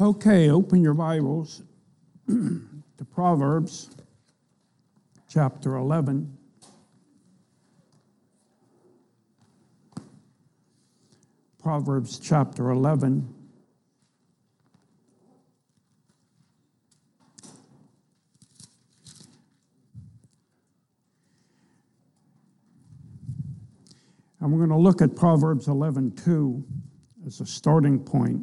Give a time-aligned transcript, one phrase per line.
[0.00, 1.62] Okay, open your Bibles
[2.26, 3.90] to Proverbs
[5.28, 6.38] chapter 11.
[11.62, 13.34] Proverbs chapter 11.
[24.40, 26.64] And we're going to look at Proverbs 11 2
[27.26, 28.40] as a starting point.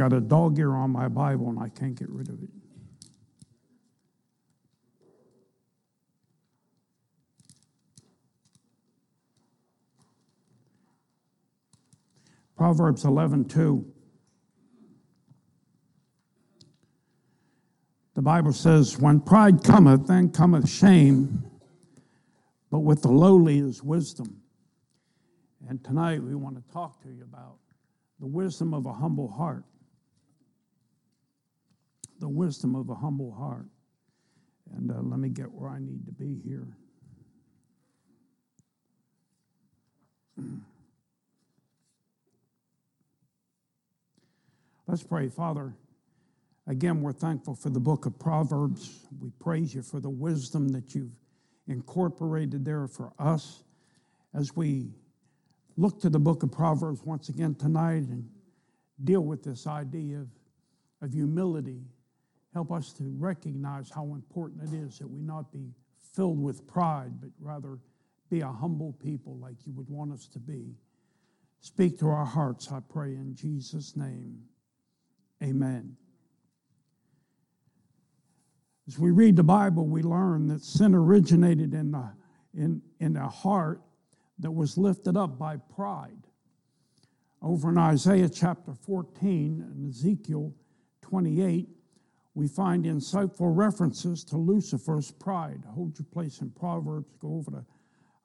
[0.00, 2.48] Got a dog ear on my Bible and I can't get rid of it.
[12.56, 13.92] Proverbs 11 2.
[18.14, 21.44] The Bible says, When pride cometh, then cometh shame,
[22.70, 24.40] but with the lowly is wisdom.
[25.68, 27.58] And tonight we want to talk to you about
[28.18, 29.64] the wisdom of a humble heart.
[32.20, 33.66] The wisdom of a humble heart.
[34.76, 36.68] And uh, let me get where I need to be here.
[44.86, 45.28] Let's pray.
[45.28, 45.74] Father,
[46.66, 49.06] again, we're thankful for the book of Proverbs.
[49.20, 51.12] We praise you for the wisdom that you've
[51.68, 53.62] incorporated there for us
[54.34, 54.90] as we
[55.76, 58.28] look to the book of Proverbs once again tonight and
[59.04, 60.28] deal with this idea of,
[61.02, 61.80] of humility.
[62.52, 65.70] Help us to recognize how important it is that we not be
[66.14, 67.78] filled with pride, but rather
[68.28, 70.74] be a humble people like you would want us to be.
[71.60, 74.40] Speak to our hearts, I pray, in Jesus' name.
[75.42, 75.96] Amen.
[78.88, 82.14] As we read the Bible, we learn that sin originated in a,
[82.54, 83.80] in, in a heart
[84.40, 86.26] that was lifted up by pride.
[87.42, 90.52] Over in Isaiah chapter 14 and Ezekiel
[91.02, 91.68] 28,
[92.40, 95.62] we find insightful references to Lucifer's pride.
[95.74, 97.66] Hold your place in Proverbs, go over to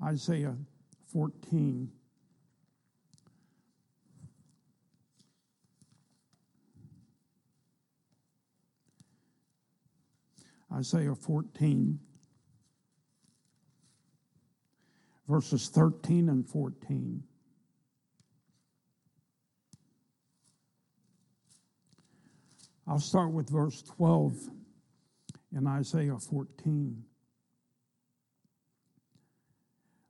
[0.01, 0.55] Isaiah
[1.11, 1.91] 14.
[10.73, 11.99] Isaiah 14,
[15.27, 17.21] verses 13 and 14.
[22.87, 24.37] I'll start with verse 12
[25.55, 27.03] in Isaiah 14.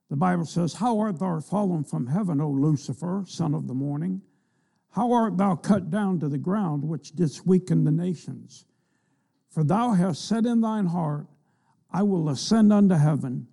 [0.09, 4.22] The Bible says, How art thou fallen from heaven, O Lucifer, son of the morning?
[4.90, 8.66] How art thou cut down to the ground, which didst weaken the nations?
[9.50, 11.28] For thou hast said in thine heart,
[11.91, 13.47] I will ascend unto heaven.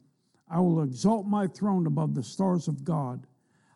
[0.51, 3.27] I will exalt my throne above the stars of God.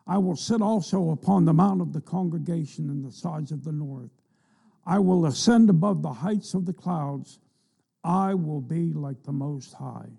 [0.07, 3.73] I will sit also upon the mount of the congregation in the sides of the
[3.73, 4.11] north.
[4.87, 7.41] I will ascend above the heights of the clouds.
[8.05, 10.11] I will be like the Most High.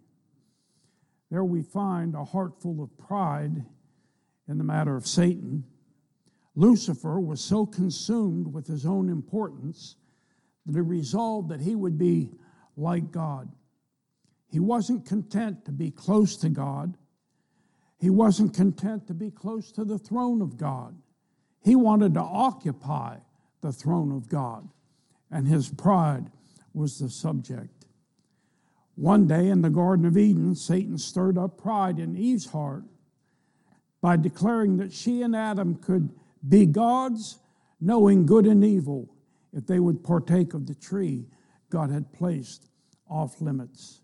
[1.32, 3.64] There we find a heart full of pride
[4.50, 5.64] in the matter of Satan.
[6.56, 9.96] Lucifer was so consumed with his own importance
[10.66, 12.32] that he resolved that he would be
[12.76, 13.50] like God.
[14.50, 16.98] He wasn't content to be close to God.
[18.00, 20.96] He wasn't content to be close to the throne of God.
[21.62, 23.18] He wanted to occupy
[23.68, 24.66] the throne of God,
[25.30, 26.32] and his pride
[26.74, 27.86] was the subject.
[28.96, 32.86] One day in the Garden of Eden, Satan stirred up pride in Eve's heart
[34.00, 36.12] by declaring that she and Adam could
[36.48, 37.40] be gods,
[37.82, 39.14] knowing good and evil
[39.52, 41.26] if they would partake of the tree
[41.70, 42.70] God had placed
[43.10, 44.00] off limits.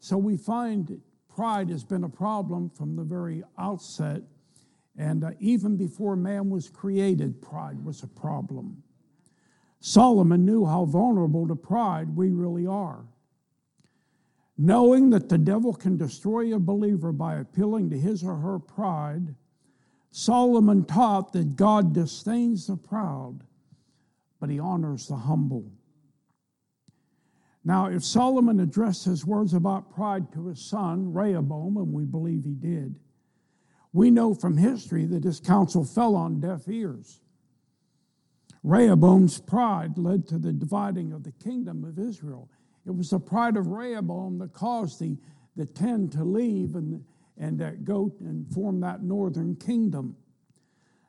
[0.00, 1.00] So we find
[1.34, 4.20] pride has been a problem from the very outset.
[4.96, 8.82] And uh, even before man was created, pride was a problem.
[9.80, 13.04] Solomon knew how vulnerable to pride we really are.
[14.58, 19.34] Knowing that the devil can destroy a believer by appealing to his or her pride,
[20.10, 23.42] Solomon taught that God disdains the proud
[24.42, 25.70] but he honors the humble.
[27.64, 32.42] Now, if Solomon addressed his words about pride to his son, Rehoboam, and we believe
[32.44, 32.96] he did,
[33.92, 37.20] we know from history that his counsel fell on deaf ears.
[38.62, 42.48] Rehoboam's pride led to the dividing of the kingdom of Israel.
[42.86, 45.16] It was the pride of Rehoboam that caused the,
[45.56, 47.04] the ten to leave and,
[47.36, 50.16] and uh, go and form that northern kingdom.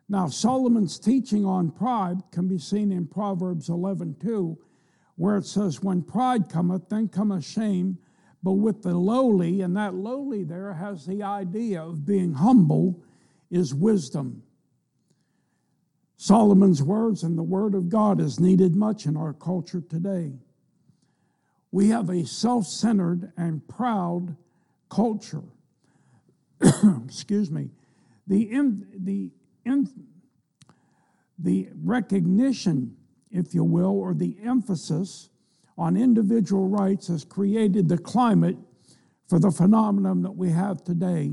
[0.09, 4.57] Now, Solomon's teaching on pride can be seen in Proverbs 11 2,
[5.15, 7.97] where it says, When pride cometh, then cometh shame.
[8.43, 13.01] But with the lowly, and that lowly there has the idea of being humble,
[13.49, 14.43] is wisdom.
[16.17, 20.33] Solomon's words and the Word of God is needed much in our culture today.
[21.71, 24.35] We have a self centered and proud
[24.89, 25.43] culture.
[27.05, 27.69] Excuse me.
[28.27, 29.31] The, in, the,
[29.65, 29.89] in,
[31.39, 32.95] the recognition,
[33.31, 35.29] if you will, or the emphasis
[35.77, 38.57] on individual rights has created the climate
[39.27, 41.31] for the phenomenon that we have today.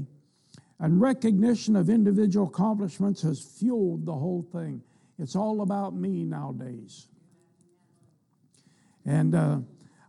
[0.79, 4.83] And recognition of individual accomplishments has fueled the whole thing.
[5.19, 7.09] It's all about me nowadays.
[9.05, 9.59] And uh,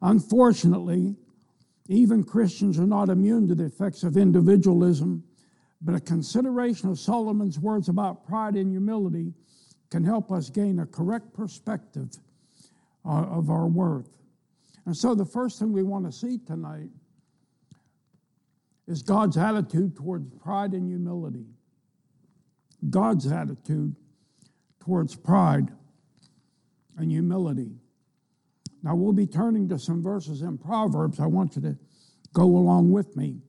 [0.02, 1.16] unfortunately,
[1.90, 5.24] even Christians are not immune to the effects of individualism,
[5.82, 9.34] but a consideration of Solomon's words about pride and humility
[9.90, 12.10] can help us gain a correct perspective
[13.06, 14.21] uh, of our worth.
[14.86, 16.90] And so, the first thing we want to see tonight
[18.88, 21.46] is God's attitude towards pride and humility.
[22.90, 23.96] God's attitude
[24.80, 25.72] towards pride
[26.98, 27.72] and humility.
[28.84, 31.20] Now, we'll be turning to some verses in Proverbs.
[31.20, 31.78] I want you to
[32.34, 33.42] go along with me.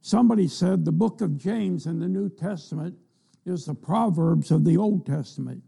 [0.00, 2.96] Somebody said the book of James in the New Testament
[3.44, 5.62] is the Proverbs of the Old Testament.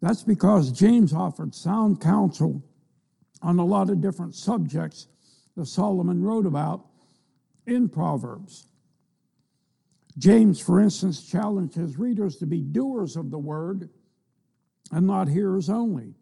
[0.00, 2.62] That's because James offered sound counsel
[3.42, 5.08] on a lot of different subjects
[5.56, 6.86] that Solomon wrote about
[7.66, 8.68] in Proverbs.
[10.18, 13.90] James, for instance, challenged his readers to be doers of the word
[14.92, 16.14] and not hearers only.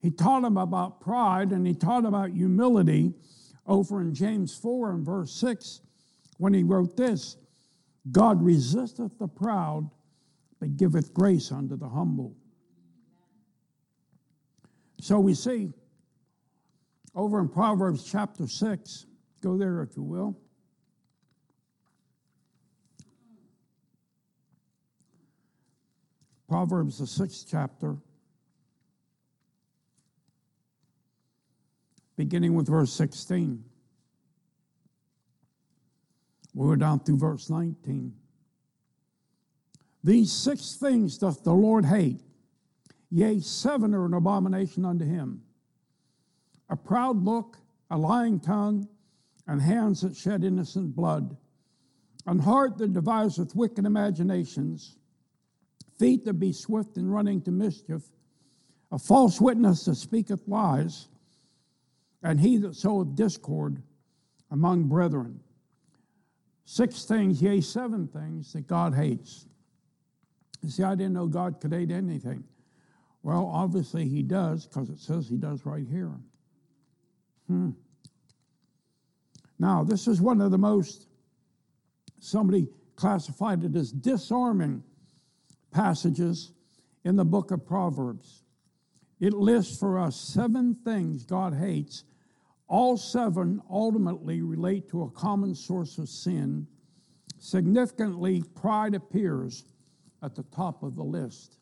[0.00, 3.12] He taught them about pride and he taught about humility
[3.66, 5.80] over in James 4 and verse 6
[6.38, 7.36] when he wrote this
[8.10, 9.90] God resisteth the proud,
[10.60, 12.34] but giveth grace unto the humble.
[15.00, 15.72] So we see
[17.14, 19.06] over in Proverbs chapter 6,
[19.42, 20.36] go there if you will.
[26.48, 27.96] Proverbs, the sixth chapter,
[32.16, 33.62] beginning with verse 16.
[36.54, 38.14] We're down through verse 19.
[40.02, 42.22] These six things doth the Lord hate,
[43.10, 45.42] yea, seven are an abomination unto him
[46.70, 47.56] a proud look,
[47.90, 48.86] a lying tongue,
[49.46, 51.36] and hands that shed innocent blood,
[52.26, 54.98] an heart that deviseth wicked imaginations,
[55.98, 58.02] feet that be swift in running to mischief,
[58.92, 61.08] a false witness that speaketh lies,
[62.22, 63.82] and he that soweth discord
[64.50, 65.40] among brethren.
[66.66, 69.46] Six things, yea, seven things that God hates.
[70.62, 72.44] You see, I didn't know God could hate anything.
[73.22, 76.14] Well, obviously he does, because it says he does right here.
[77.46, 77.70] Hmm.
[79.58, 81.08] Now, this is one of the most,
[82.20, 84.82] somebody classified it as disarming
[85.72, 86.52] passages
[87.04, 88.44] in the book of Proverbs.
[89.20, 92.04] It lists for us seven things God hates
[92.68, 96.66] all seven ultimately relate to a common source of sin.
[97.38, 99.64] Significantly, pride appears
[100.22, 101.57] at the top of the list.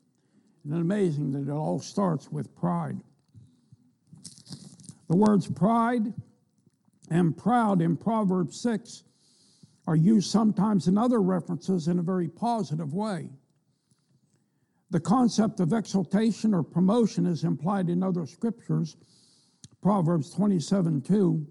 [0.67, 2.99] It's amazing that it all starts with pride.
[5.09, 6.13] The words pride
[7.09, 9.05] and proud in Proverbs 6
[9.87, 13.31] are used sometimes in other references in a very positive way.
[14.91, 18.97] The concept of exaltation or promotion is implied in other scriptures
[19.81, 21.47] Proverbs 27 2,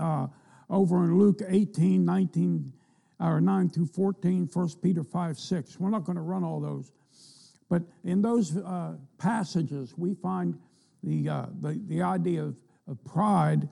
[0.00, 0.26] uh,
[0.68, 2.72] over in Luke 18, 19,
[3.20, 5.80] or 9 through 14, 1 Peter 5 6.
[5.80, 6.92] We're not going to run all those.
[7.72, 10.58] But in those uh, passages, we find
[11.02, 13.66] the, uh, the, the idea of, of pride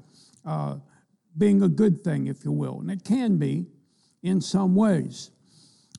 [0.47, 0.77] uh,
[1.37, 2.81] being a good thing, if you will.
[2.81, 3.67] And it can be
[4.23, 5.33] in some ways.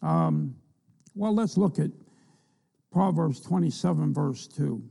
[0.01, 0.55] Um,
[1.13, 1.91] well, let's look at
[2.91, 4.84] Proverbs 27, verse 2.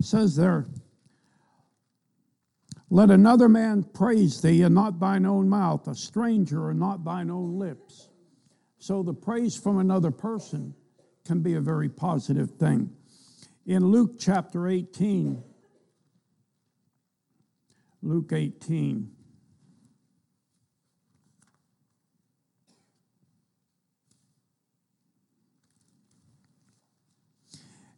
[0.00, 0.66] says there,
[2.94, 7.28] let another man praise thee, and not thine own mouth, a stranger, and not thine
[7.28, 8.08] own lips.
[8.78, 10.76] So the praise from another person
[11.26, 12.90] can be a very positive thing.
[13.66, 15.42] In Luke chapter 18,
[18.00, 19.10] Luke 18,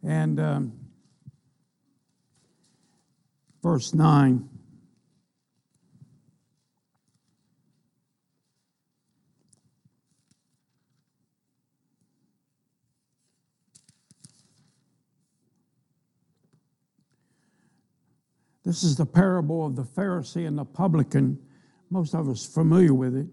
[0.01, 0.73] and um,
[3.61, 4.56] verse 9.
[18.67, 21.39] This is the parable of the Pharisee and the publican.
[21.89, 23.27] Most of us familiar with it.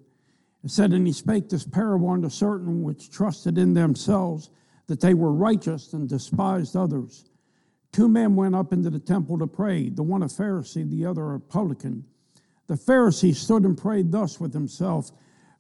[0.63, 4.51] It said, And he spake this parable unto certain which trusted in themselves
[4.87, 7.25] that they were righteous and despised others.
[7.91, 11.35] Two men went up into the temple to pray, the one a Pharisee, the other
[11.35, 12.05] a publican.
[12.69, 15.11] The Pharisee stood and prayed thus with himself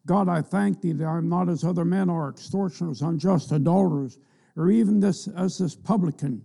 [0.06, 4.18] God, I thank thee that I am not as other men are, extortioners, unjust, adulterers,
[4.56, 6.44] or even this as this publican.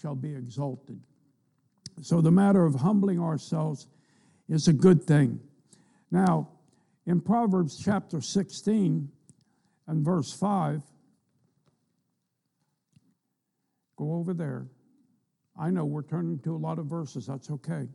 [0.00, 1.00] shall be exalted.
[2.02, 3.88] So the matter of humbling ourselves
[4.48, 5.40] is a good thing.
[6.10, 6.48] Now,
[7.06, 9.10] in Proverbs chapter 16
[9.86, 10.82] and verse 5,
[13.96, 14.66] go over there.
[15.58, 17.88] I know we're turning to a lot of verses, that's okay.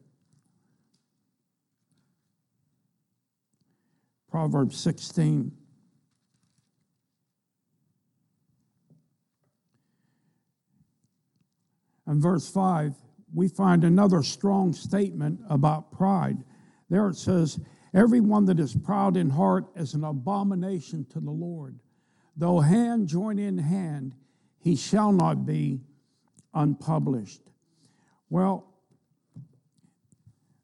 [4.30, 5.52] Proverbs 16.
[12.06, 12.96] And verse 5,
[13.34, 16.38] we find another strong statement about pride.
[16.90, 17.60] There it says,
[17.94, 21.80] Everyone that is proud in heart is an abomination to the Lord.
[22.36, 24.16] Though hand join in hand,
[24.60, 25.82] he shall not be
[26.54, 27.42] unpublished.
[28.30, 28.74] Well,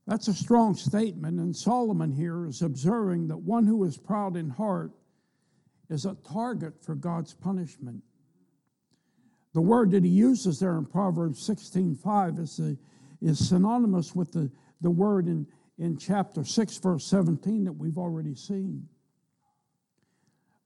[0.07, 4.49] that's a strong statement, and Solomon here is observing that one who is proud in
[4.49, 4.91] heart
[5.87, 8.01] is a target for God's punishment.
[9.59, 12.61] The word that he uses there in Proverbs 16:5 is,
[13.21, 14.49] is synonymous with the,
[14.79, 15.45] the word in,
[15.77, 18.87] in chapter 6, verse 17 that we've already seen.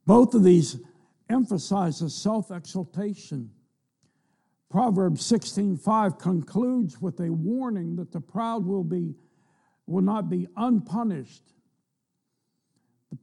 [0.06, 0.80] Both of these
[1.28, 3.50] emphasizes self-exaltation.
[4.70, 9.16] Proverbs 16:5 concludes with a warning that the proud will be
[9.88, 11.56] will not be unpunished.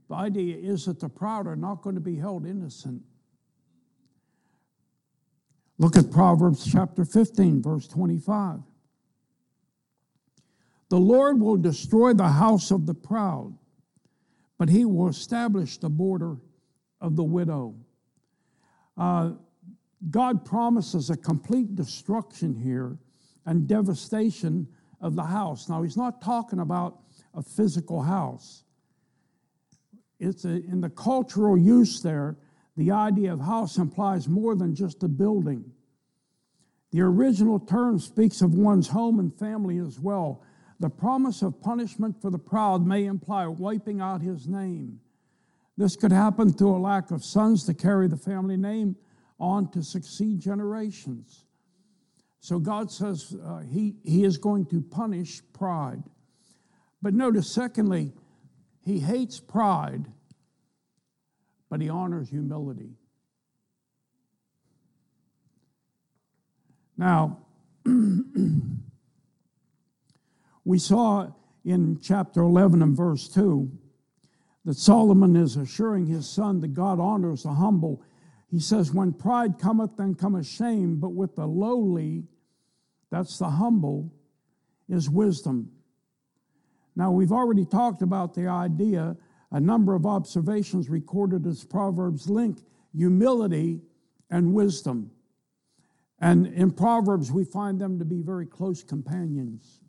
[0.08, 3.04] The idea is that the proud are not going to be held innocent.
[5.80, 8.58] Look at Proverbs chapter 15, verse 25.
[10.90, 13.56] The Lord will destroy the house of the proud,
[14.58, 16.36] but he will establish the border
[17.00, 17.76] of the widow.
[18.98, 19.30] Uh,
[20.10, 22.98] God promises a complete destruction here
[23.46, 24.68] and devastation
[25.00, 25.66] of the house.
[25.66, 26.98] Now, he's not talking about
[27.32, 28.64] a physical house.
[30.18, 32.36] It's a, in the cultural use there,
[32.76, 35.64] the idea of house implies more than just a building.
[36.92, 40.42] The original term speaks of one's home and family as well.
[40.80, 45.00] The promise of punishment for the proud may imply wiping out his name.
[45.76, 48.96] This could happen through a lack of sons to carry the family name
[49.38, 51.44] on to succeed generations.
[52.40, 56.02] So God says uh, he, he is going to punish pride.
[57.02, 58.12] But notice, secondly,
[58.80, 60.06] he hates pride,
[61.70, 62.90] but he honors humility.
[66.98, 67.38] Now,
[70.66, 71.28] we saw
[71.64, 73.70] in chapter 11 and verse 2
[74.66, 78.02] that Solomon is assuring his son that God honors the humble
[78.50, 82.24] he says, When pride cometh, then cometh shame, but with the lowly,
[83.10, 84.12] that's the humble,
[84.88, 85.70] is wisdom.
[86.96, 89.16] Now, we've already talked about the idea,
[89.52, 92.58] a number of observations recorded as Proverbs link
[92.94, 93.80] humility
[94.30, 95.10] and wisdom.
[96.20, 99.80] And in Proverbs, we find them to be very close companions.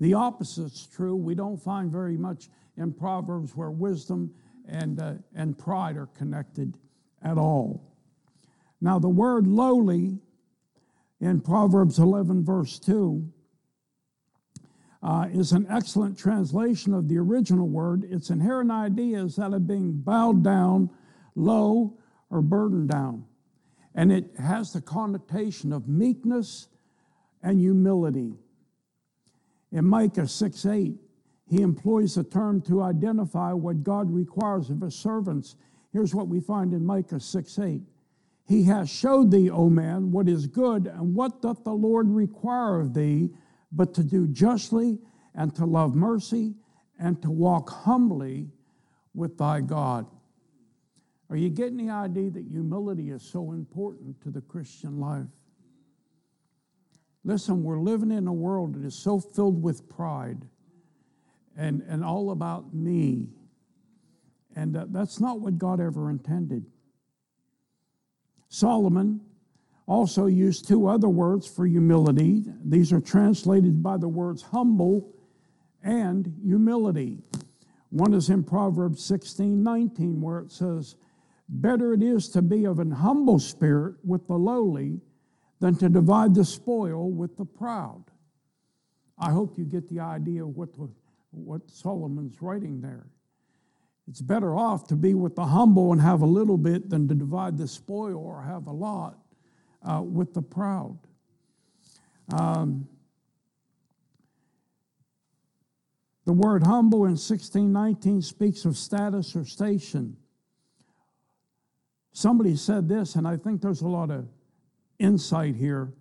[0.00, 1.14] The opposite's true.
[1.14, 4.34] We don't find very much in Proverbs where wisdom
[4.66, 6.78] and, uh, and pride are connected
[7.22, 7.92] at all.
[8.80, 10.18] Now, the word lowly
[11.20, 13.32] in Proverbs 11, verse 2,
[15.02, 18.04] uh, is an excellent translation of the original word.
[18.04, 20.90] Its inherent idea is that of being bowed down,
[21.34, 21.98] low,
[22.30, 23.24] or burdened down.
[23.94, 26.68] And it has the connotation of meekness
[27.42, 28.34] and humility.
[29.72, 30.94] In Micah 6 8,
[31.48, 35.56] he employs the term to identify what God requires of his servants
[35.92, 37.82] Here's what we find in Micah 6 8.
[38.48, 42.80] He has showed thee, O man, what is good, and what doth the Lord require
[42.80, 43.30] of thee,
[43.72, 44.98] but to do justly,
[45.34, 46.54] and to love mercy,
[46.98, 48.50] and to walk humbly
[49.14, 50.06] with thy God.
[51.30, 55.26] Are you getting the idea that humility is so important to the Christian life?
[57.24, 60.46] Listen, we're living in a world that is so filled with pride
[61.56, 63.28] and, and all about me.
[64.54, 66.66] And uh, that's not what God ever intended.
[68.48, 69.20] Solomon
[69.92, 72.44] also used two other words for humility.
[72.64, 75.12] These are translated by the words humble
[75.82, 77.18] and humility.
[77.90, 80.96] One is in Proverbs 16 19, where it says,
[81.46, 84.98] Better it is to be of an humble spirit with the lowly
[85.60, 88.02] than to divide the spoil with the proud.
[89.18, 90.88] I hope you get the idea of what, the,
[91.32, 93.08] what Solomon's writing there.
[94.08, 97.14] It's better off to be with the humble and have a little bit than to
[97.14, 99.18] divide the spoil or have a lot
[99.88, 100.98] uh, with the proud.
[102.32, 102.88] Um,
[106.24, 110.16] the word humble in 1619 speaks of status or station.
[112.12, 114.28] Somebody said this, and I think there's a lot of
[114.98, 115.92] insight here.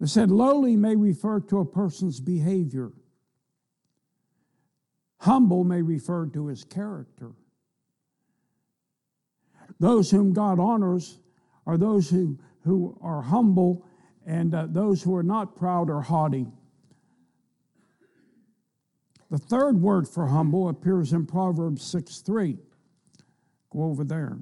[0.00, 2.92] They said lowly may refer to a person's behavior.
[5.18, 7.32] Humble may refer to his character.
[9.80, 11.18] Those whom God honors
[11.66, 13.84] are those who, who are humble,
[14.26, 16.46] and uh, those who are not proud or haughty.
[19.30, 22.58] The third word for humble appears in Proverbs 6 3.
[23.70, 24.38] Go over there.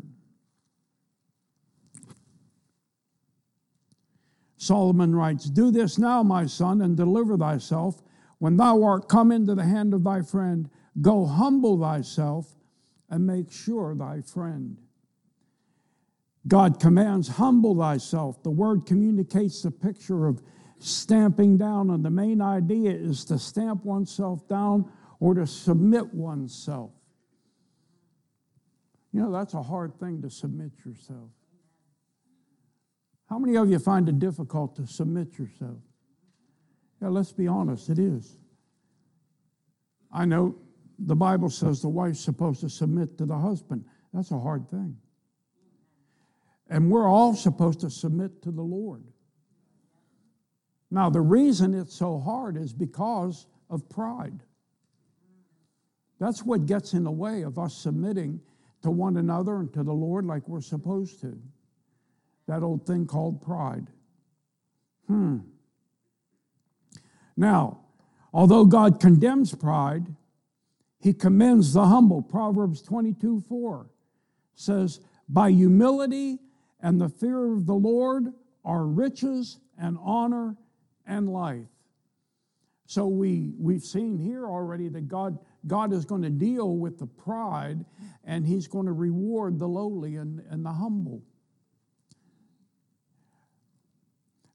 [4.57, 8.01] Solomon writes, Do this now, my son, and deliver thyself.
[8.39, 12.55] When thou art come into the hand of thy friend, go humble thyself
[13.11, 14.79] and make sure thy friend.
[16.49, 18.43] God commands, humble thyself.
[18.43, 20.43] The word communicates the picture of
[20.79, 26.91] stamping down, and the main idea is to stamp oneself down or to submit oneself.
[29.13, 31.31] You know, that's a hard thing to submit yourself.
[33.29, 35.79] How many of you find it difficult to submit yourself?
[37.01, 38.37] Yeah, let's be honest, it is.
[40.13, 40.57] I know
[40.99, 43.85] the Bible says the wife's supposed to submit to the husband.
[44.13, 44.97] That's a hard thing.
[46.73, 49.05] And we're all supposed to submit to the Lord.
[50.91, 54.41] Now, the reason it's so hard is because of pride.
[56.19, 58.41] That's what gets in the way of us submitting
[58.81, 61.39] to one another and to the Lord like we're supposed to
[62.47, 63.89] that old thing called pride.
[65.09, 65.41] Hmm.
[67.37, 67.81] Now,
[68.33, 70.07] although God condemns pride,
[70.99, 72.23] he commends the humble.
[72.23, 73.91] Proverbs 22 4
[74.55, 76.39] says, By humility
[76.83, 78.33] and the fear of the Lord
[78.65, 80.57] are riches and honor
[81.07, 81.69] and life.
[82.87, 87.07] So we, we've seen here already that God, God is going to deal with the
[87.07, 87.85] pride
[88.25, 91.23] and he's going to reward the lowly and, and the humble.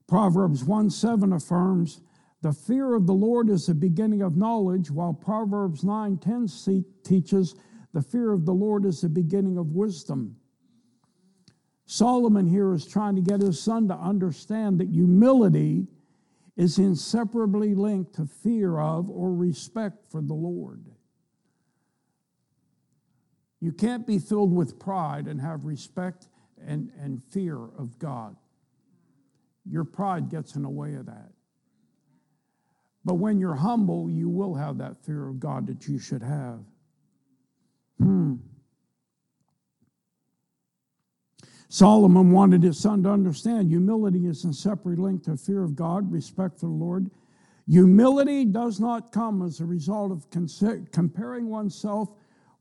[0.07, 2.01] Proverbs 1 7 affirms,
[2.41, 6.47] the fear of the Lord is the beginning of knowledge, while Proverbs 9 10
[7.03, 7.55] teaches,
[7.93, 10.35] the fear of the Lord is the beginning of wisdom.
[11.87, 15.87] Solomon here is trying to get his son to understand that humility
[16.57, 20.83] is inseparably linked to fear of or respect for the Lord.
[23.61, 26.27] You can't be filled with pride and have respect
[26.65, 28.35] and, and fear of God.
[29.65, 31.31] Your pride gets in the way of that.
[33.05, 36.59] But when you're humble, you will have that fear of God that you should have.
[37.97, 38.35] Hmm.
[41.69, 46.59] Solomon wanted his son to understand humility is inseparably linked to fear of God, respect
[46.59, 47.11] for the Lord.
[47.67, 50.29] Humility does not come as a result of
[50.91, 52.09] comparing oneself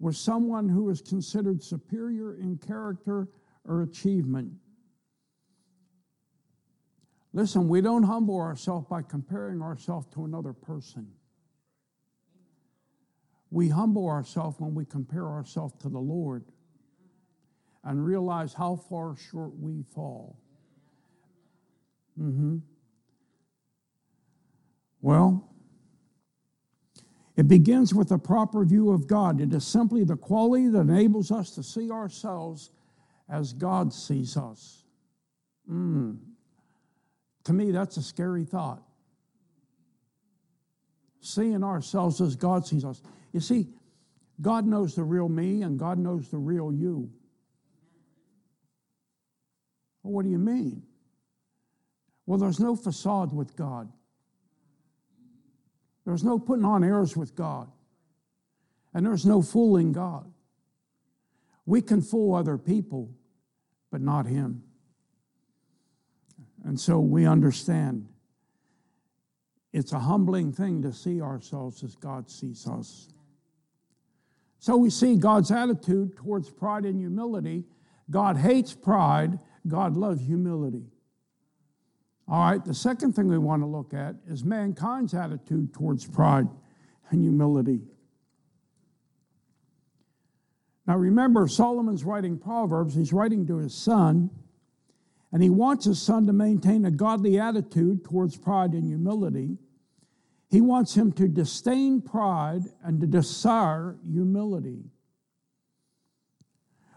[0.01, 3.29] with someone who is considered superior in character
[3.65, 4.53] or achievement.
[7.33, 11.07] Listen, we don't humble ourselves by comparing ourselves to another person.
[13.51, 16.45] We humble ourselves when we compare ourselves to the Lord
[17.87, 20.37] and realize how far short we fall.
[22.21, 22.59] Mm-hmm.
[25.01, 25.49] Well,
[27.37, 29.41] it begins with a proper view of God.
[29.41, 32.71] It is simply the quality that enables us to see ourselves
[33.29, 34.83] as God sees us.
[35.71, 36.19] Mm.
[37.45, 38.83] To me, that's a scary thought.
[41.21, 43.01] Seeing ourselves as God sees us.
[43.33, 43.69] You see,
[44.41, 47.11] God knows the real me and God knows the real you.
[50.07, 50.85] Well, what do you mean?
[52.27, 53.91] Well, there's no facade with God.
[56.05, 57.69] There's no putting on airs with God.
[58.95, 60.33] And there's no fooling God.
[61.65, 63.11] We can fool other people,
[63.91, 64.63] but not Him.
[66.65, 68.07] And so we understand
[69.77, 73.11] It's a humbling thing to see ourselves as God sees us.
[74.59, 77.65] So we see God's attitude towards pride and humility.
[78.11, 80.85] God hates pride, God loves humility.
[82.29, 86.49] All right, the second thing we want to look at is mankind's attitude towards pride
[87.11, 87.81] and humility.
[90.87, 94.31] Now remember, Solomon's writing Proverbs, he's writing to his son,
[95.33, 99.59] and he wants his son to maintain a godly attitude towards pride and humility.
[100.49, 104.85] He wants him to disdain pride and to desire humility.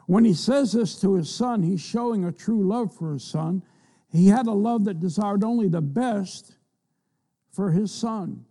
[0.10, 3.62] When he says this to his son, he's showing a true love for his son.
[4.12, 6.58] He had a love that desired only the best
[7.52, 8.44] for his son.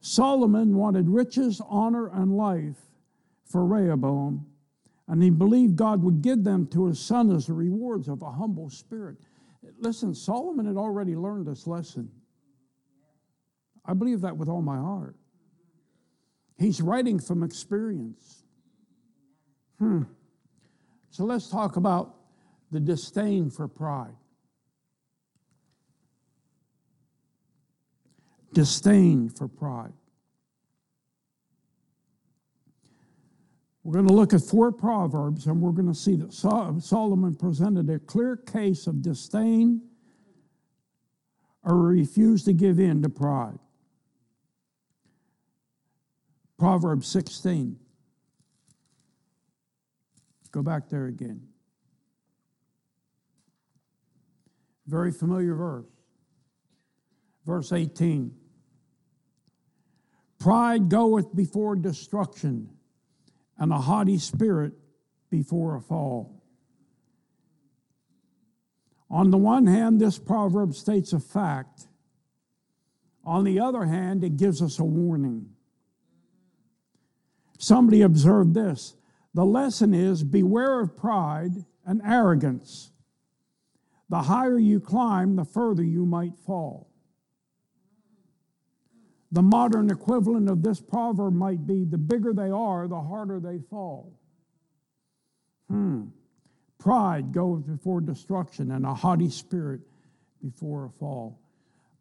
[0.00, 2.78] Solomon wanted riches, honor, and life
[3.44, 4.46] for Rehoboam,
[5.08, 8.30] and he believed God would give them to his son as the rewards of a
[8.30, 9.18] humble spirit.
[9.78, 12.10] Listen, Solomon had already learned this lesson.
[13.84, 15.16] I believe that with all my heart.
[16.56, 18.43] He's writing from experience.
[19.84, 20.02] Hmm.
[21.10, 22.14] So let's talk about
[22.72, 24.16] the disdain for pride.
[28.54, 29.92] Disdain for pride.
[33.82, 37.90] We're going to look at four Proverbs and we're going to see that Solomon presented
[37.90, 39.82] a clear case of disdain
[41.62, 43.58] or refused to give in to pride.
[46.58, 47.76] Proverbs 16.
[50.54, 51.40] Go back there again.
[54.86, 55.88] Very familiar verse.
[57.44, 58.32] Verse 18.
[60.38, 62.70] Pride goeth before destruction,
[63.58, 64.74] and a haughty spirit
[65.28, 66.40] before a fall.
[69.10, 71.88] On the one hand, this proverb states a fact.
[73.24, 75.48] On the other hand, it gives us a warning.
[77.58, 78.94] Somebody observed this.
[79.34, 82.92] The lesson is beware of pride and arrogance.
[84.08, 86.88] The higher you climb, the further you might fall.
[89.32, 93.58] The modern equivalent of this proverb might be the bigger they are, the harder they
[93.58, 94.12] fall.
[95.68, 96.04] Hmm.
[96.78, 99.80] Pride goes before destruction, and a haughty spirit
[100.40, 101.40] before a fall.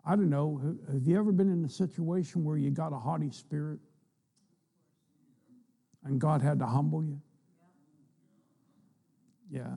[0.05, 0.77] I don't know.
[0.91, 3.79] Have you ever been in a situation where you got a haughty spirit
[6.05, 7.21] and God had to humble you?
[9.49, 9.75] Yeah.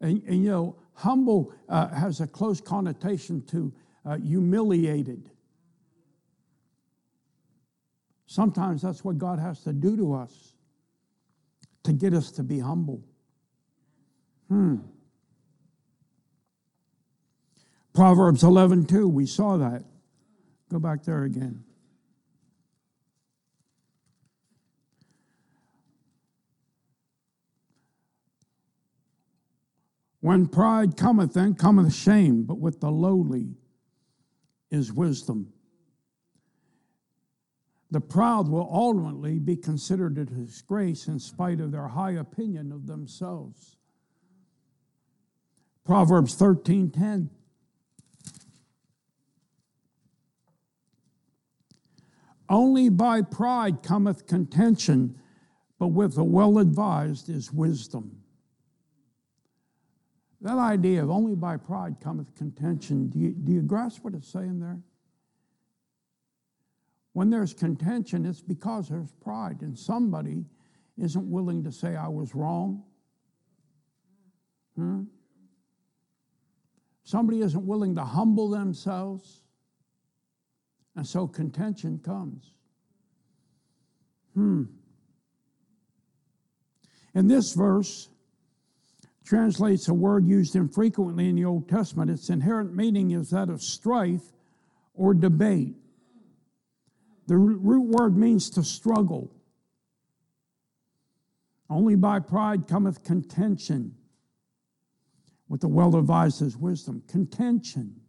[0.00, 3.72] And, and you know, humble uh, has a close connotation to
[4.04, 5.30] uh, humiliated.
[8.26, 10.52] Sometimes that's what God has to do to us
[11.84, 13.02] to get us to be humble.
[14.48, 14.76] Hmm.
[17.94, 19.84] Proverbs 11, 2, we saw that.
[20.70, 21.64] Go back there again.
[30.28, 33.54] When pride cometh, then cometh shame, but with the lowly
[34.70, 35.54] is wisdom.
[37.90, 42.86] The proud will ultimately be considered a disgrace in spite of their high opinion of
[42.86, 43.78] themselves.
[45.86, 47.30] Proverbs 13:10
[52.50, 55.18] Only by pride cometh contention,
[55.78, 58.17] but with the well advised is wisdom.
[60.40, 64.28] That idea of only by pride cometh contention, do you, do you grasp what it's
[64.28, 64.78] saying there?
[67.12, 70.44] When there's contention, it's because there's pride, and somebody
[70.96, 72.84] isn't willing to say, I was wrong.
[74.76, 75.04] Hmm?
[77.02, 79.42] Somebody isn't willing to humble themselves,
[80.94, 82.52] and so contention comes.
[84.34, 84.64] Hmm.
[87.14, 88.08] In this verse,
[89.28, 92.10] translates a word used infrequently in the Old Testament.
[92.10, 94.32] Its inherent meaning is that of strife
[94.94, 95.76] or debate.
[97.26, 99.30] The root word means to struggle.
[101.68, 103.94] Only by pride cometh contention.
[105.46, 107.02] With the well advised is wisdom.
[107.06, 108.00] Contention.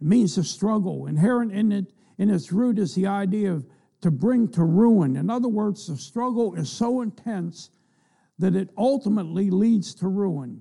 [0.00, 1.06] It means to struggle.
[1.06, 3.64] Inherent in it, in its root, is the idea of
[4.00, 5.16] to bring to ruin.
[5.16, 7.70] In other words, the struggle is so intense
[8.38, 10.60] that it ultimately leads to ruin.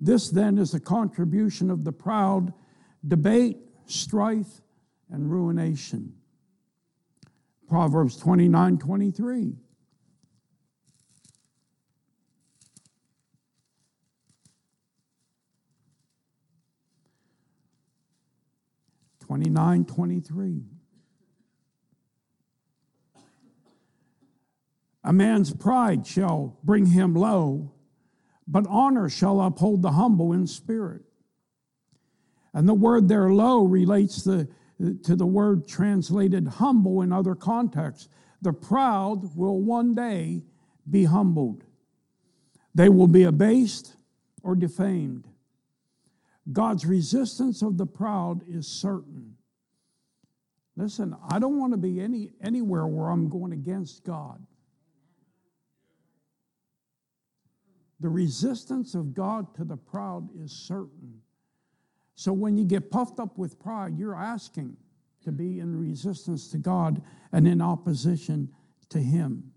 [0.00, 2.52] This then is the contribution of the proud
[3.06, 4.60] debate, strife,
[5.10, 6.14] and ruination.
[7.68, 9.56] Proverbs 29 23.
[19.20, 20.73] 29 23.
[25.04, 27.72] A man's pride shall bring him low,
[28.48, 31.02] but honor shall uphold the humble in spirit.
[32.54, 34.48] And the word there, low, relates the,
[35.02, 38.08] to the word translated humble in other contexts.
[38.40, 40.42] The proud will one day
[40.88, 41.64] be humbled,
[42.74, 43.96] they will be abased
[44.42, 45.28] or defamed.
[46.52, 49.36] God's resistance of the proud is certain.
[50.76, 54.44] Listen, I don't want to be any, anywhere where I'm going against God.
[58.04, 61.22] The resistance of God to the proud is certain.
[62.16, 64.76] So when you get puffed up with pride, you're asking
[65.22, 67.00] to be in resistance to God
[67.32, 68.50] and in opposition
[68.90, 69.52] to Him.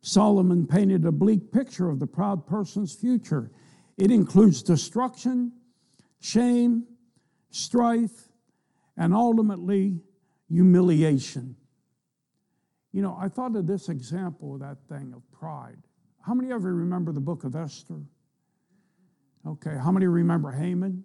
[0.00, 3.50] Solomon painted a bleak picture of the proud person's future.
[3.98, 5.50] It includes destruction,
[6.20, 6.84] shame,
[7.50, 8.28] strife,
[8.96, 9.98] and ultimately
[10.48, 11.56] humiliation.
[12.92, 15.82] You know, I thought of this example of that thing of pride.
[16.22, 18.00] How many of you remember the book of Esther?
[19.46, 21.04] Okay, how many remember Haman?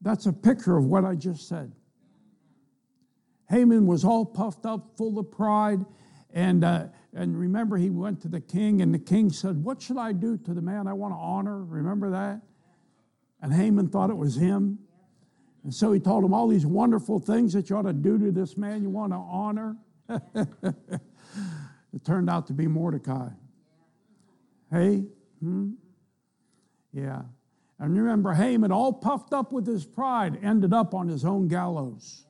[0.00, 1.72] That's a picture of what I just said.
[3.48, 5.84] Haman was all puffed up, full of pride.
[6.32, 9.98] And, uh, and remember, he went to the king, and the king said, What should
[9.98, 11.64] I do to the man I want to honor?
[11.64, 12.40] Remember that?
[13.42, 14.78] And Haman thought it was him.
[15.64, 18.30] And so he told him all these wonderful things that you ought to do to
[18.30, 19.76] this man you want to honor.
[21.94, 23.28] it turned out to be Mordecai.
[24.70, 25.04] Hey?
[25.40, 25.72] Hmm?
[26.92, 27.22] Yeah.
[27.78, 32.26] And remember, Haman, all puffed up with his pride, ended up on his own gallows.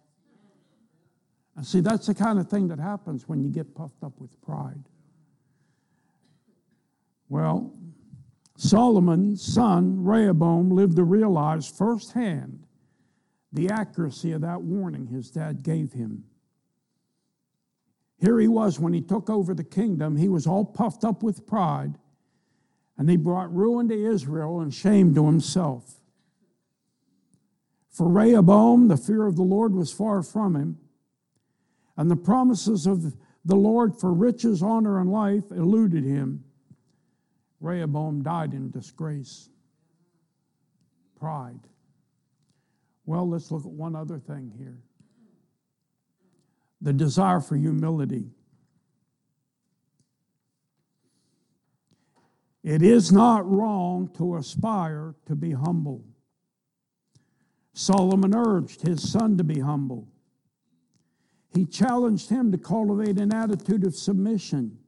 [1.57, 4.41] And see, that's the kind of thing that happens when you get puffed up with
[4.41, 4.85] pride.
[7.29, 7.75] Well,
[8.57, 12.67] Solomon's son, Rehoboam, lived to realize firsthand
[13.53, 16.25] the accuracy of that warning his dad gave him.
[18.21, 21.47] Here he was when he took over the kingdom, he was all puffed up with
[21.47, 21.99] pride
[23.01, 25.95] and he brought ruin to Israel and shame to himself.
[27.89, 30.77] For Rehoboam, the fear of the Lord was far from him,
[31.97, 36.45] and the promises of the Lord for riches, honor, and life eluded him.
[37.59, 39.49] Rehoboam died in disgrace.
[41.19, 41.61] Pride.
[43.07, 44.77] Well, let's look at one other thing here
[46.81, 48.31] the desire for humility.
[52.63, 56.05] It is not wrong to aspire to be humble.
[57.73, 60.09] Solomon urged his son to be humble.
[61.55, 64.79] He challenged him to cultivate an attitude of submission.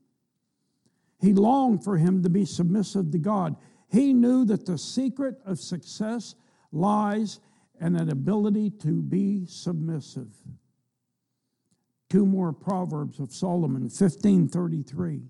[1.21, 3.57] He longed for him to be submissive to God.
[3.89, 6.35] He knew that the secret of success
[6.73, 7.41] lies
[7.81, 10.31] in an ability to be submissive.
[12.13, 15.23] Two more Proverbs of Solomon, 1533.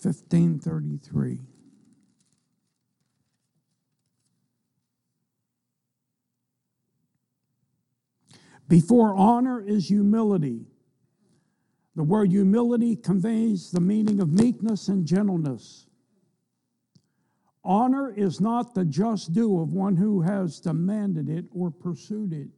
[0.00, 1.40] 1533.
[8.68, 10.66] Before honor is humility.
[11.96, 15.86] The word humility conveys the meaning of meekness and gentleness.
[17.62, 22.48] Honor is not the just due of one who has demanded it or pursued it.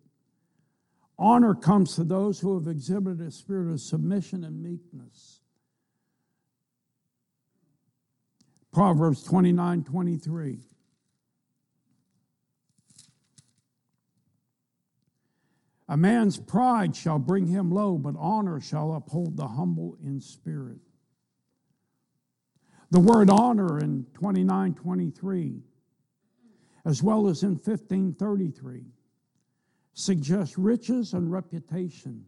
[1.18, 5.40] Honor comes to those who have exhibited a spirit of submission and meekness.
[8.72, 10.58] Proverbs 29 23.
[15.88, 20.78] A man's pride shall bring him low, but honor shall uphold the humble in spirit.
[22.92, 25.62] The word honor in 29 23,
[26.84, 28.84] as well as in 1533,
[29.94, 32.26] suggests riches and reputation.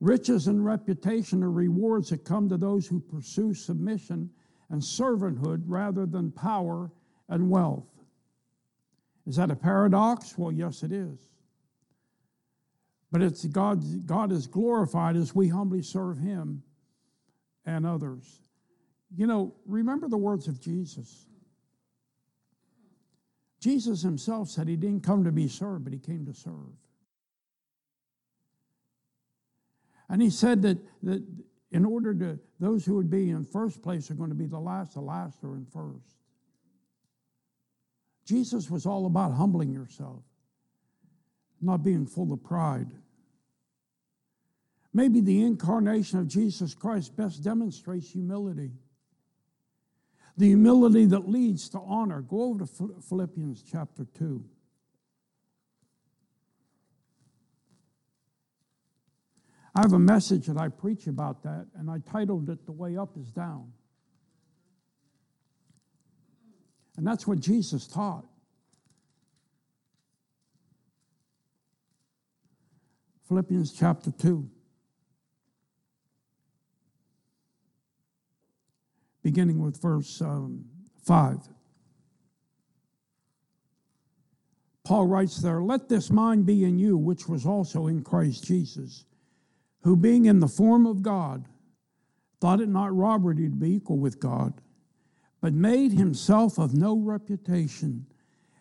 [0.00, 4.30] Riches and reputation are rewards that come to those who pursue submission
[4.70, 6.90] and servanthood rather than power
[7.28, 7.90] and wealth.
[9.26, 10.38] Is that a paradox?
[10.38, 11.18] Well, yes, it is.
[13.10, 16.62] But it's God, God is glorified as we humbly serve Him
[17.64, 18.40] and others.
[19.14, 21.26] You know, remember the words of Jesus.
[23.60, 26.74] Jesus himself said he didn't come to be served, but he came to serve.
[30.08, 31.22] And he said that, that
[31.70, 34.58] in order to, those who would be in first place are going to be the
[34.58, 36.16] last, the last are in first.
[38.26, 40.22] Jesus was all about humbling yourself,
[41.60, 42.90] not being full of pride.
[44.94, 48.72] Maybe the incarnation of Jesus Christ best demonstrates humility.
[50.36, 52.20] The humility that leads to honor.
[52.20, 54.44] Go over to Philippians chapter 2.
[59.74, 62.98] I have a message that I preach about that, and I titled it The Way
[62.98, 63.72] Up is Down.
[66.98, 68.26] And that's what Jesus taught.
[73.26, 74.46] Philippians chapter 2.
[79.22, 80.64] Beginning with verse um,
[81.04, 81.38] 5.
[84.84, 89.04] Paul writes there, Let this mind be in you, which was also in Christ Jesus
[89.82, 91.46] who being in the form of God,
[92.40, 94.54] thought it not robbery to be equal with God,
[95.40, 98.06] but made himself of no reputation,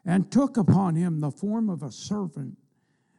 [0.03, 2.57] and took upon him the form of a servant,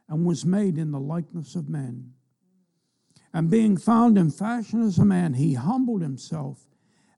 [0.09, 2.11] and was made in the likeness of men.
[3.33, 6.67] And being found in fashion as a man, he humbled himself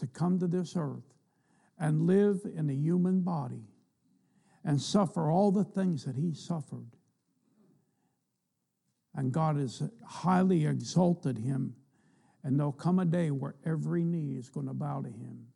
[0.00, 1.14] to come to this earth
[1.78, 3.64] and live in a human body
[4.64, 6.90] and suffer all the things that he suffered
[9.14, 11.74] and God has highly exalted him.
[12.42, 15.46] And there'll come a day where every knee is going to bow to him.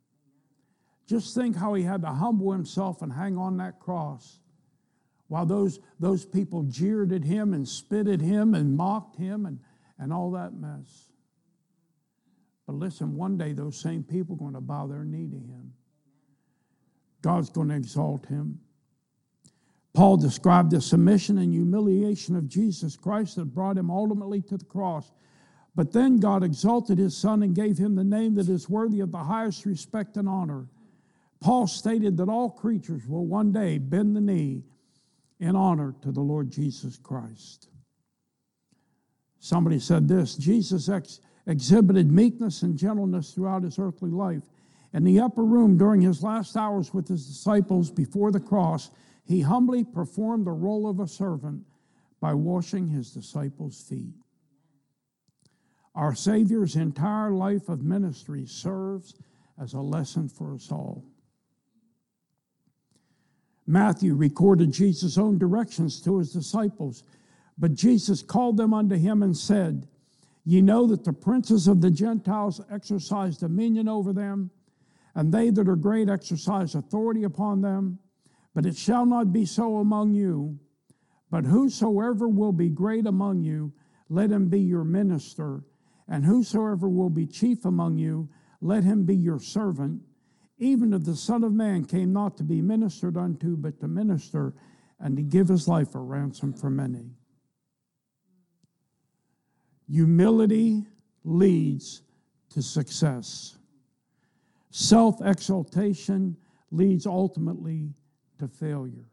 [1.07, 4.39] Just think how he had to humble himself and hang on that cross
[5.27, 9.59] while those, those people jeered at him and spit at him and mocked him and,
[9.97, 11.11] and all that mess.
[12.65, 15.73] But listen, one day those same people are going to bow their knee to him.
[17.21, 18.59] God's going to exalt him.
[19.93, 24.65] Paul described the submission and humiliation of Jesus Christ that brought him ultimately to the
[24.65, 25.11] cross.
[25.73, 29.11] But then God exalted his son and gave him the name that is worthy of
[29.11, 30.67] the highest respect and honor.
[31.39, 34.63] Paul stated that all creatures will one day bend the knee
[35.39, 37.69] in honor to the Lord Jesus Christ.
[39.39, 44.43] Somebody said this Jesus ex- exhibited meekness and gentleness throughout his earthly life.
[44.93, 48.91] In the upper room during his last hours with his disciples before the cross,
[49.25, 51.63] he humbly performed the role of a servant
[52.21, 54.13] by washing his disciples' feet.
[55.93, 59.15] Our Savior's entire life of ministry serves
[59.61, 61.05] as a lesson for us all.
[63.67, 67.03] Matthew recorded Jesus' own directions to his disciples,
[67.57, 69.87] but Jesus called them unto him and said,
[70.45, 74.51] Ye know that the princes of the Gentiles exercise dominion over them,
[75.15, 77.97] and they that are great exercise authority upon them.
[78.53, 80.59] But it shall not be so among you.
[81.31, 83.73] But whosoever will be great among you,
[84.07, 85.63] let him be your minister.
[86.07, 88.29] And whosoever will be chief among you,
[88.61, 90.01] let him be your servant.
[90.59, 94.53] Even if the Son of Man came not to be ministered unto, but to minister
[94.99, 97.09] and to give his life a ransom for many.
[99.89, 100.85] Humility
[101.23, 102.01] leads
[102.49, 103.57] to success.
[104.71, 106.37] Self exaltation
[106.71, 107.93] leads ultimately
[108.39, 109.05] to failure.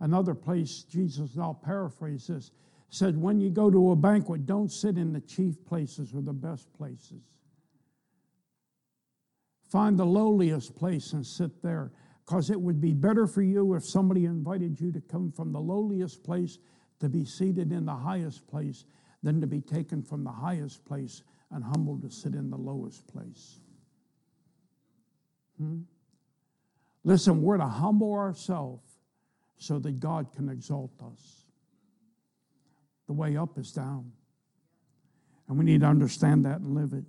[0.00, 2.50] Another place, Jesus, I'll paraphrase this,
[2.90, 6.32] said, When you go to a banquet, don't sit in the chief places or the
[6.32, 7.22] best places.
[9.70, 11.92] Find the lowliest place and sit there,
[12.24, 15.60] because it would be better for you if somebody invited you to come from the
[15.60, 16.58] lowliest place
[17.00, 18.84] to be seated in the highest place
[19.22, 23.06] than to be taken from the highest place and humbled to sit in the lowest
[23.06, 23.60] place.
[25.58, 25.80] Hmm?
[27.04, 28.98] Listen, we're to humble ourselves
[29.58, 31.46] so that God can exalt us.
[33.06, 34.10] The way up is down.
[35.48, 37.04] And we need to understand that and live it.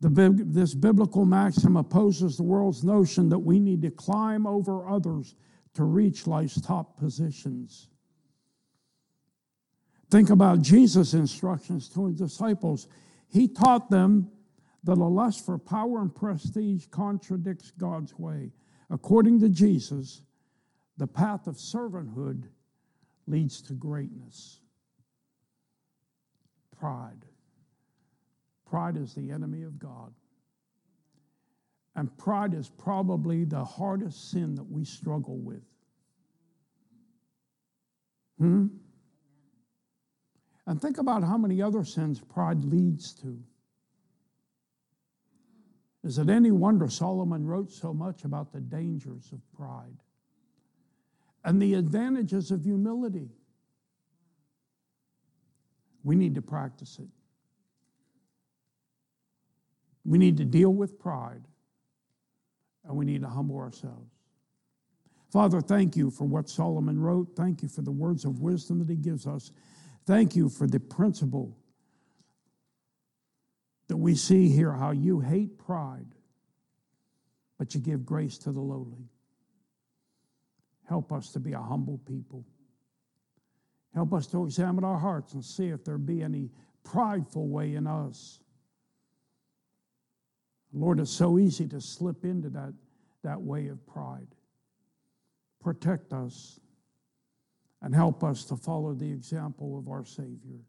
[0.00, 5.34] The, this biblical maxim opposes the world's notion that we need to climb over others
[5.74, 7.88] to reach life's top positions.
[10.10, 12.88] Think about Jesus' instructions to his disciples.
[13.28, 14.30] He taught them
[14.84, 18.52] that a lust for power and prestige contradicts God's way.
[18.90, 20.22] According to Jesus,
[20.96, 22.44] the path of servanthood
[23.26, 24.60] leads to greatness.
[26.78, 27.26] Pride.
[28.64, 30.14] Pride is the enemy of God.
[31.96, 35.64] And pride is probably the hardest sin that we struggle with.
[38.38, 38.68] Hmm?
[40.68, 43.42] And think about how many other sins pride leads to.
[46.04, 49.96] Is it any wonder Solomon wrote so much about the dangers of pride
[51.42, 53.30] and the advantages of humility?
[56.04, 57.08] We need to practice it.
[60.04, 61.44] We need to deal with pride
[62.86, 64.12] and we need to humble ourselves.
[65.32, 67.28] Father, thank you for what Solomon wrote.
[67.36, 69.50] Thank you for the words of wisdom that he gives us.
[70.08, 71.54] Thank you for the principle
[73.88, 76.14] that we see here how you hate pride,
[77.58, 79.04] but you give grace to the lowly.
[80.88, 82.46] Help us to be a humble people.
[83.94, 86.48] Help us to examine our hearts and see if there be any
[86.84, 88.40] prideful way in us.
[90.72, 92.72] Lord, it's so easy to slip into that,
[93.24, 94.28] that way of pride.
[95.62, 96.60] Protect us
[97.82, 100.60] and help us to follow the example of our Savior,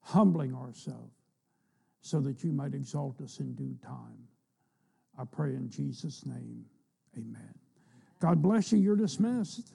[0.00, 1.14] humbling ourselves
[2.00, 4.28] so that you might exalt us in due time.
[5.18, 6.64] I pray in Jesus' name,
[7.16, 7.54] amen.
[8.20, 8.78] God bless you.
[8.78, 9.72] You're dismissed.